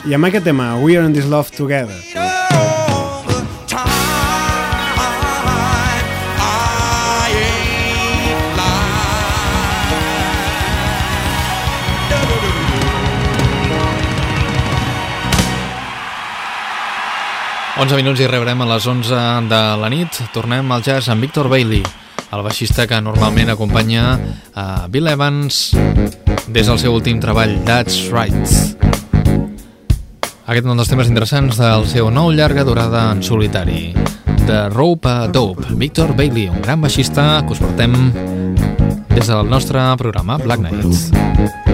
I 0.03 0.16
amb 0.18 0.28
aquest 0.28 0.43
tema, 0.43 0.66
We 0.82 0.97
Are 0.97 1.08
in 1.08 1.14
This 1.16 1.24
Love 1.32 1.55
Together. 1.55 1.95
Onze 17.78 17.95
minuts 17.95 18.20
i 18.20 18.28
rebrem 18.28 18.66
a 18.66 18.68
les 18.74 18.89
11 18.91 19.24
de 19.47 19.62
la 19.80 19.93
nit. 19.95 20.20
Tornem 20.36 20.76
al 20.76 20.84
jazz 20.84 21.08
amb 21.08 21.24
Victor 21.24 21.47
Bailey, 21.47 21.86
el 22.32 22.43
baixista 22.43 22.88
que 22.88 22.99
normalment 23.01 23.49
acompanya 23.53 24.17
a 24.53 24.88
Bill 24.91 25.07
Evans 25.07 25.71
des 26.47 26.67
del 26.67 26.80
seu 26.80 26.95
últim 26.95 27.21
treball, 27.23 27.55
That's 27.67 28.09
Right. 28.11 28.78
Aquest 30.47 30.63
és 30.63 30.71
un 30.71 30.80
dels 30.80 30.88
temes 30.91 31.09
interessants 31.11 31.59
del 31.59 31.88
seu 31.91 32.11
nou 32.11 32.32
llarga 32.32 32.63
durada 32.67 33.09
en 33.11 33.23
solitari. 33.23 33.91
The 34.47 34.69
Rope 34.71 35.11
a 35.11 35.28
Dope, 35.28 35.75
Victor 35.75 36.15
Bailey, 36.15 36.47
un 36.47 36.61
gran 36.63 36.80
baixista 36.82 37.43
que 37.43 37.51
us 37.55 37.63
portem 37.63 37.97
des 39.11 39.28
del 39.28 39.49
nostre 39.49 39.84
programa 39.99 40.38
Black 40.38 40.63
Nights. 40.63 41.66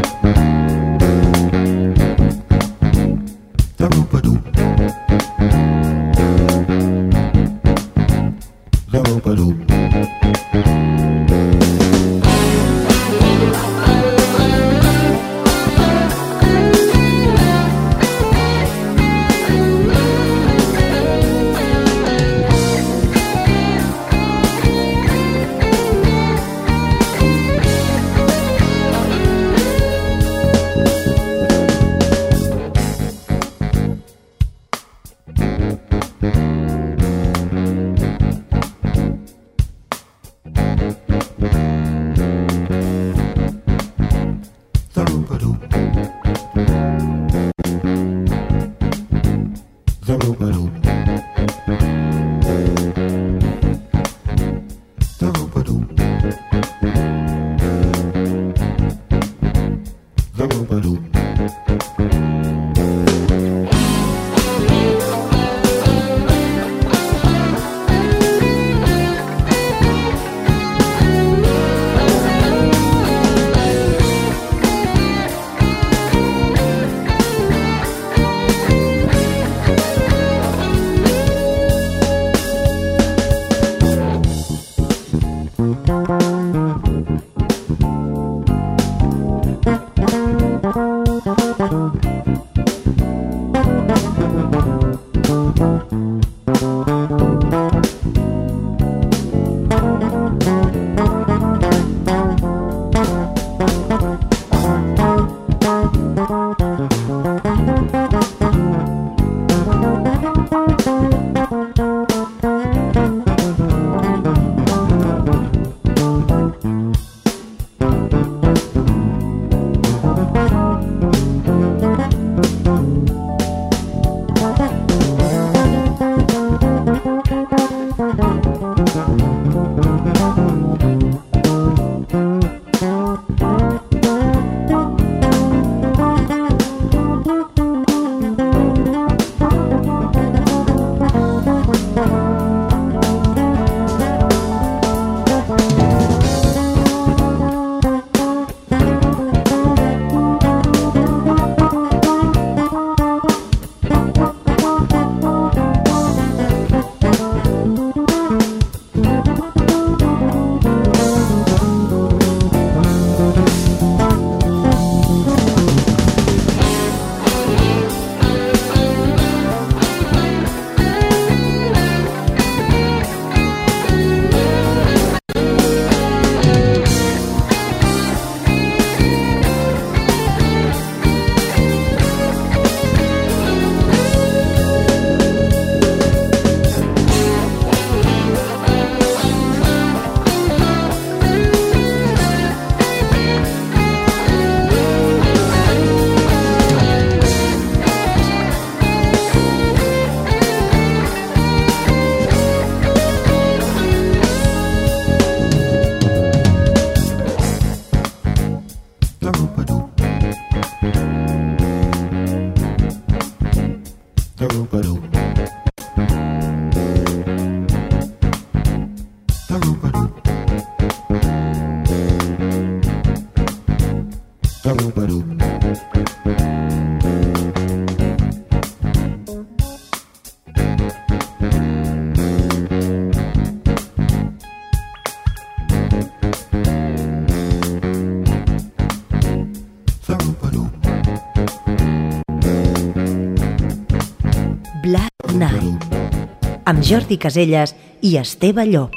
amb 246.66 246.84
Jordi 246.84 247.18
Caselles 247.18 247.76
i 248.02 248.18
Esteve 248.18 248.66
Llop. 248.66 248.96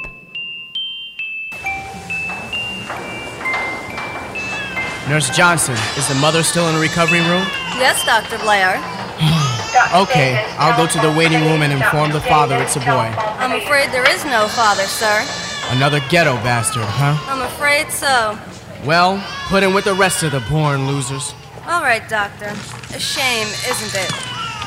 Nurse 5.09 5.29
Johnson, 5.31 5.75
is 5.95 6.07
the 6.09 6.15
mother 6.15 6.43
still 6.43 6.67
in 6.67 6.75
the 6.75 6.81
recovery 6.81 7.21
room? 7.21 7.45
Yes, 7.79 8.03
Dr. 8.05 8.37
Blair. 8.43 8.75
okay, 10.03 10.43
I'll 10.59 10.75
go 10.75 10.85
to 10.85 10.99
the 10.99 11.11
waiting 11.17 11.41
room 11.45 11.61
and 11.61 11.71
inform 11.71 12.11
the 12.11 12.19
father 12.19 12.57
it's 12.57 12.75
a 12.75 12.79
boy. 12.79 13.07
I'm 13.39 13.53
afraid 13.53 13.91
there 13.91 14.09
is 14.09 14.25
no 14.25 14.47
father, 14.49 14.83
sir. 14.83 15.23
Another 15.69 16.01
ghetto 16.09 16.35
bastard, 16.43 16.83
huh? 16.83 17.15
I'm 17.31 17.41
afraid 17.41 17.89
so. 17.89 18.37
Well, 18.85 19.23
put 19.47 19.63
in 19.63 19.73
with 19.73 19.85
the 19.85 19.93
rest 19.93 20.23
of 20.23 20.33
the 20.33 20.41
born 20.49 20.87
losers. 20.87 21.33
All 21.67 21.81
right, 21.81 22.07
Doctor. 22.09 22.51
A 22.93 22.99
shame, 22.99 23.47
isn't 23.47 23.95
it? 23.95 24.11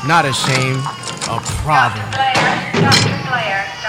Not 0.07 0.25
a 0.25 0.33
shame 0.33 0.81
a 1.29 1.41
problem. 1.62 2.05
Dr. 2.05 2.16
Blair, 2.16 2.73
Dr. 2.81 3.29
Blair. 3.29 3.80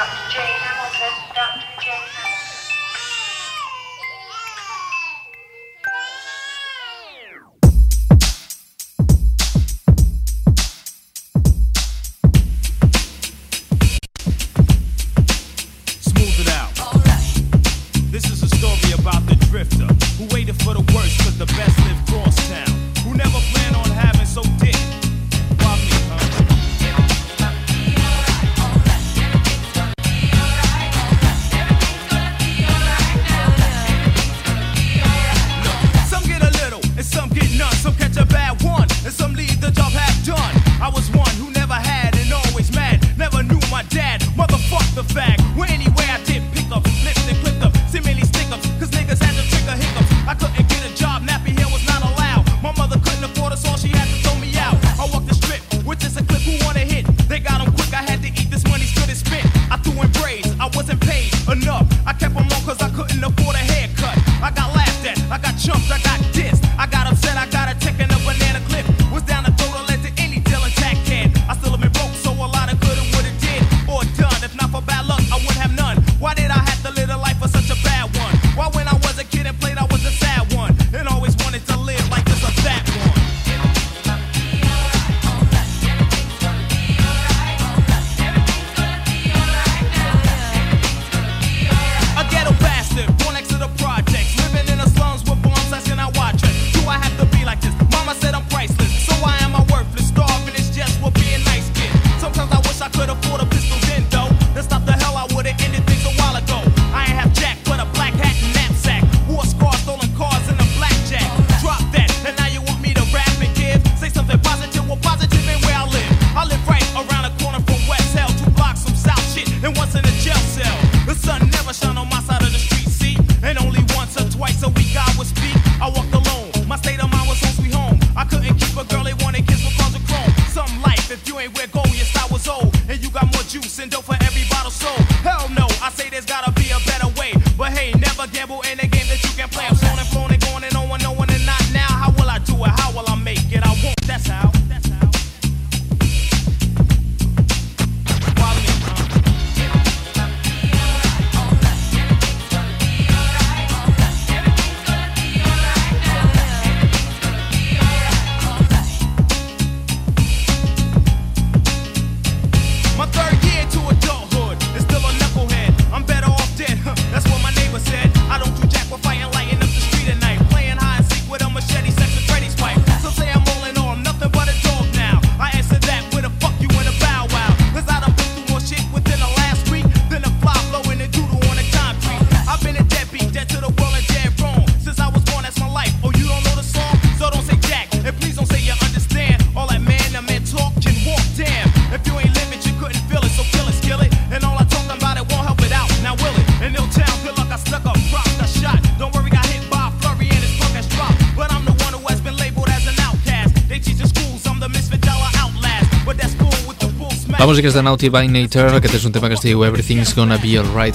La 207.42 207.48
música 207.48 207.72
és 207.72 207.74
de 207.74 207.82
Naughty 207.82 208.12
by 208.14 208.28
Nature, 208.30 208.76
aquest 208.78 209.00
és 209.00 209.06
un 209.08 209.14
tema 209.16 209.26
que 209.26 209.34
es 209.34 209.42
diu 209.42 209.64
Everything's 209.66 210.12
Gonna 210.14 210.36
Be 210.44 210.52
Alright. 210.62 210.94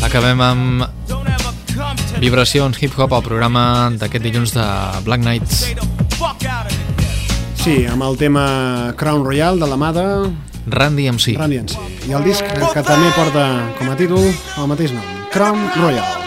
Acabem 0.00 0.40
amb 0.40 0.86
vibracions 2.22 2.80
hip-hop 2.80 3.12
al 3.12 3.20
programa 3.26 3.64
d'aquest 4.00 4.24
dilluns 4.24 4.54
de 4.56 4.64
Black 5.04 5.20
Knight. 5.20 5.44
Sí, 7.60 7.84
amb 7.84 8.06
el 8.08 8.16
tema 8.16 8.46
Crown 8.96 9.20
Royal 9.28 9.60
de 9.60 9.68
la 9.68 9.76
Mada. 9.76 10.06
Randy 10.64 11.10
MC. 11.12 11.36
Randy 11.36 11.60
MC. 11.66 11.76
I 12.08 12.16
el 12.16 12.24
disc 12.24 12.56
que 12.56 12.80
també 12.80 13.12
porta 13.12 13.44
com 13.76 13.92
a 13.92 14.00
títol 14.00 14.24
el 14.24 14.72
mateix 14.72 14.96
nom, 14.96 15.04
Crown 15.36 15.68
Royal. 15.76 16.19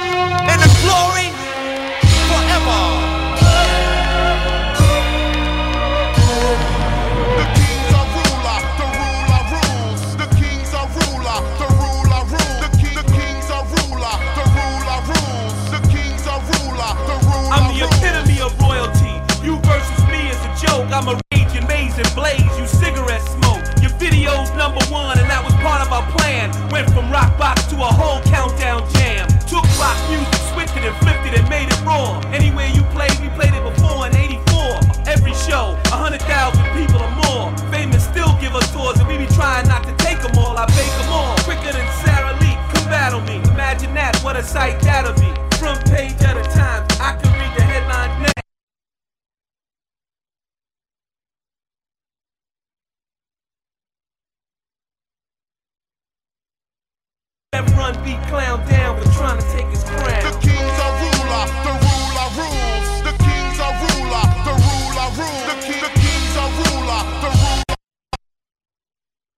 Beat 58.04 58.20
clown 58.28 58.60
down 58.68 59.00
for 59.02 59.10
trying 59.16 59.40
to 59.40 59.48
take 59.56 59.68
his 59.68 59.84
crown. 59.84 60.04
The 60.04 60.36
king's 60.44 60.78
a 60.84 60.90
ruler, 61.00 61.46
the 61.64 61.72
ruler 61.72 62.28
rules. 62.36 62.88
The 63.08 63.14
king's 63.24 63.60
a 63.64 63.70
ruler, 63.80 64.26
the 64.44 64.54
ruler 64.60 65.10
rules. 65.16 65.48
The, 65.48 65.56
king, 65.64 65.80
the 65.80 65.92
king's 65.96 66.36
a 66.36 66.46
ruler, 66.60 67.02
the 67.24 67.30
ruler 67.32 67.76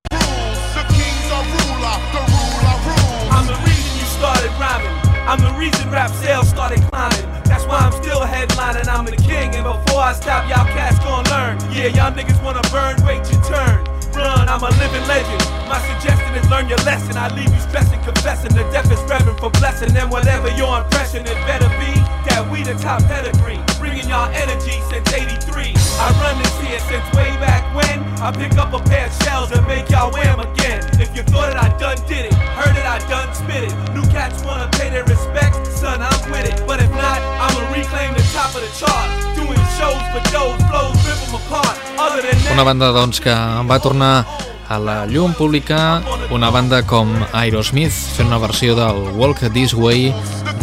rules. 0.10 0.66
The 0.74 0.84
king's 0.98 1.30
a 1.30 1.40
ruler, 1.46 1.96
the 2.10 2.22
ruler 2.26 2.78
rules. 2.90 3.30
I'm 3.30 3.46
the 3.46 3.58
reason 3.70 3.92
you 4.02 4.08
started 4.18 4.52
rhyming. 4.58 4.96
I'm 5.30 5.40
the 5.42 5.54
reason 5.62 5.90
rap 5.92 6.10
sales 6.26 6.50
started 6.50 6.82
climbing. 6.90 7.26
That's 7.46 7.66
why 7.66 7.78
I'm 7.78 7.94
still 8.02 8.22
headlining. 8.22 8.88
I'm 8.88 9.06
the 9.06 9.18
king, 9.18 9.54
and 9.56 9.64
before 9.64 10.02
I 10.02 10.14
stop, 10.14 10.50
y'all 10.50 10.66
cats 10.66 10.98
gon' 11.06 11.24
learn. 11.30 11.58
Yeah, 11.72 11.94
y'all 11.94 12.12
niggas 12.12 12.42
wanna 12.44 12.62
burn, 12.74 12.98
wait 13.06 13.30
your 13.32 13.42
turn. 13.44 13.95
Run, 14.16 14.48
I'm 14.48 14.64
a 14.64 14.70
living 14.80 15.06
legend. 15.08 15.44
My 15.68 15.80
suggestion 15.84 16.34
is 16.36 16.50
learn 16.50 16.70
your 16.70 16.80
lesson. 16.88 17.18
I 17.18 17.28
leave 17.36 17.54
you 17.54 17.60
stressing, 17.60 18.02
confessing. 18.04 18.56
The 18.56 18.64
deaf 18.72 18.90
is 18.90 19.02
reverend 19.10 19.40
for 19.40 19.50
blessing. 19.50 19.96
And 19.96 20.10
whatever 20.10 20.50
your 20.56 20.82
impression, 20.82 21.26
it 21.26 21.36
better 21.46 21.68
be 21.80 21.92
that 22.30 22.48
we 22.50 22.64
the 22.64 22.76
top 22.76 23.04
pedigree. 23.04 23.75
Bringing 24.06 24.22
y'all 24.22 24.30
energy 24.38 24.78
since 24.86 25.10
83. 25.14 25.74
I 25.98 26.14
run 26.22 26.38
this 26.38 26.54
here 26.62 26.80
since 26.86 27.06
way 27.18 27.34
back 27.42 27.66
when. 27.74 28.06
I 28.22 28.30
pick 28.32 28.54
up 28.58 28.72
a 28.74 28.80
pair 28.86 29.08
of 29.08 29.14
shells 29.24 29.52
and 29.52 29.66
make 29.66 29.90
y'all 29.90 30.12
wear 30.12 30.30
'em 30.30 30.42
again. 30.42 30.86
If 31.02 31.10
you 31.16 31.24
thought 31.24 31.50
that 31.50 31.58
I 31.58 31.70
done 31.82 31.98
did 32.08 32.30
it, 32.30 32.34
heard 32.54 32.78
it, 32.78 32.86
I 32.86 33.00
done 33.10 33.34
spit 33.34 33.64
it. 33.66 33.74
New 33.96 34.06
cats 34.14 34.44
wanna 34.46 34.70
pay 34.78 34.90
their 34.92 35.06
respects, 35.06 35.82
son, 35.82 36.06
I'm 36.06 36.22
with 36.30 36.46
it. 36.46 36.62
But 36.68 36.82
if 36.86 36.92
not, 36.92 37.18
I'ma 37.18 37.62
reclaim 37.74 38.14
the 38.14 38.22
top 38.30 38.54
of 38.54 38.62
the 38.62 38.70
chart. 38.78 39.10
Doing 39.34 39.66
shows 39.78 40.04
for 40.14 40.22
those 40.30 40.62
flows, 40.70 40.98
rip 41.08 41.20
'em 41.26 41.36
apart. 41.42 41.76
Other 41.98 42.22
than 42.22 42.38
that, 42.44 42.54
Una 42.54 42.64
banda 42.64 42.92
doncs, 42.94 43.20
que 43.20 43.34
va 43.34 43.80
tornar 43.80 44.26
a 44.70 44.80
la 44.80 45.06
llum 45.06 45.34
pública, 45.34 46.02
una 46.32 46.50
banda 46.50 46.82
com 46.88 47.12
Aerosmith, 47.34 47.94
fent 48.16 48.28
una 48.28 48.40
versió 48.42 48.76
del 48.76 49.12
Walk 49.16 49.44
This 49.54 49.74
Way 49.74 50.14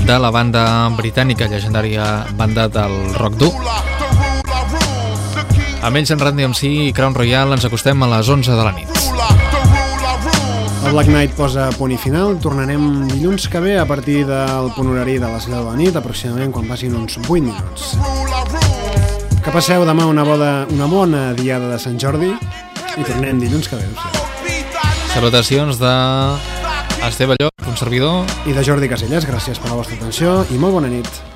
de 0.06 0.18
la 0.18 0.30
banda 0.30 0.88
britànica, 0.96 1.48
llegendària 1.50 2.26
banda 2.38 2.68
del 2.68 3.14
rock 3.14 3.38
dur. 3.38 3.52
Amb 5.82 5.98
ells 5.98 6.12
en 6.14 6.20
Randy 6.22 6.46
MC 6.46 6.68
i 6.70 6.92
Crown 6.94 7.14
Royal 7.14 7.54
ens 7.54 7.66
acostem 7.66 8.02
a 8.02 8.10
les 8.16 8.28
11 8.28 8.54
de 8.54 8.64
la 8.66 8.72
nit. 8.74 8.90
El 10.82 10.92
Black 10.92 11.08
Knight 11.08 11.36
posa 11.38 11.68
punt 11.78 11.94
i 11.94 11.98
final. 11.98 12.36
Tornarem 12.42 13.06
dilluns 13.10 13.46
que 13.48 13.60
ve 13.62 13.76
a 13.78 13.86
partir 13.86 14.24
del 14.26 14.72
punt 14.76 14.90
horari 14.90 15.18
de 15.22 15.30
les 15.30 15.46
10 15.46 15.54
de 15.56 15.62
la 15.64 15.76
nit, 15.78 15.96
aproximadament 15.96 16.52
quan 16.54 16.66
passin 16.70 16.94
uns 16.98 17.18
8 17.22 17.38
minuts. 17.38 17.94
Que 19.42 19.54
passeu 19.54 19.86
demà 19.86 20.06
una, 20.06 20.26
boda, 20.26 20.52
una 20.70 20.86
bona 20.90 21.22
diada 21.38 21.70
de 21.70 21.78
Sant 21.82 21.98
Jordi 21.98 22.34
i 22.98 23.04
tornem 23.08 23.40
dilluns 23.40 23.68
que 23.70 23.78
ve. 23.80 23.88
Salutacions 25.12 25.80
de 25.80 25.92
Esteve 27.08 27.36
Llop, 27.40 27.68
un 27.68 27.76
servidor. 27.76 28.24
I 28.46 28.56
de 28.56 28.64
Jordi 28.64 28.88
Casellas, 28.92 29.28
gràcies 29.28 29.60
per 29.60 29.72
la 29.72 29.80
vostra 29.80 29.98
atenció 30.00 30.40
i 30.52 30.60
molt 30.60 30.80
bona 30.80 30.92
nit. 30.92 31.31